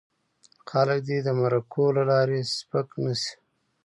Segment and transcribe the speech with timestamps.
[0.69, 3.33] خلک دې د مرکو له لارې سپک نه شي.